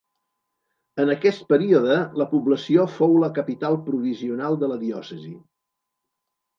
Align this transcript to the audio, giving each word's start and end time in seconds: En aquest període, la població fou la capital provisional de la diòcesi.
En 1.03 1.11
aquest 1.15 1.43
període, 1.53 1.99
la 2.23 2.27
població 2.33 2.87
fou 2.97 3.15
la 3.27 3.31
capital 3.39 3.81
provisional 3.93 4.61
de 4.65 4.75
la 4.75 4.83
diòcesi. 4.89 5.39